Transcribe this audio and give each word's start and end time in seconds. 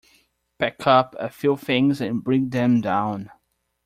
Pack 0.57 0.87
up 0.87 1.15
a 1.19 1.29
few 1.29 1.55
things 1.55 2.01
and 2.01 2.23
bring 2.23 2.49
them 2.49 2.81
down. 2.81 3.29